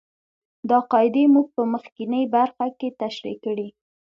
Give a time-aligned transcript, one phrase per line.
[0.69, 3.67] دا قاعدې موږ په مخکینۍ برخه کې تشرېح کړې.